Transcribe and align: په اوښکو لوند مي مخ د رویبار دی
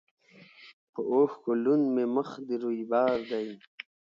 په 0.93 1.01
اوښکو 1.11 1.51
لوند 1.63 1.85
مي 1.95 2.05
مخ 2.15 2.29
د 2.47 2.49
رویبار 2.63 3.17
دی 3.31 3.47